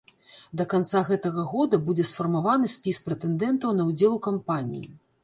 Да 0.61 0.65
канца 0.71 1.01
гэтага 1.09 1.43
года 1.51 1.79
будзе 1.89 2.05
сфармаваны 2.11 2.71
спіс 2.77 3.01
прэтэндэнтаў 3.09 3.77
на 3.81 3.87
ўдзел 3.91 4.17
у 4.17 4.23
кампаніі. 4.31 4.91